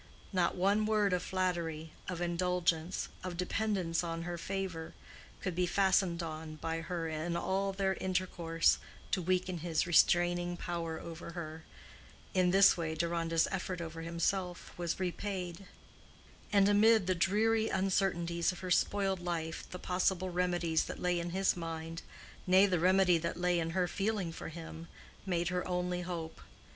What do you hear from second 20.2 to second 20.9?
remedies